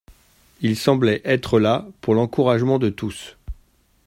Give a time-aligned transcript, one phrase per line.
[0.61, 3.37] Il semblait être là pour l'encouragement de tous.